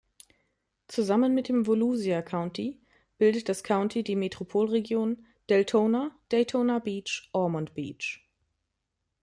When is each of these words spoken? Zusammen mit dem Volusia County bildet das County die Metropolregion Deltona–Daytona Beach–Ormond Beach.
Zusammen 0.87 1.35
mit 1.35 1.47
dem 1.47 1.67
Volusia 1.67 2.23
County 2.23 2.81
bildet 3.19 3.49
das 3.49 3.63
County 3.63 4.03
die 4.03 4.15
Metropolregion 4.15 5.27
Deltona–Daytona 5.51 6.79
Beach–Ormond 6.79 7.75
Beach. 7.75 8.27